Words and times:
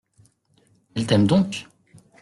Elle 0.95 1.05
t'aime 1.05 1.27
donc? 1.27 1.67